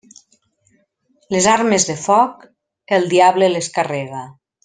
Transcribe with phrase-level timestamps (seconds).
[1.35, 2.47] Les armes de foc,
[2.99, 4.27] el diable les carrega.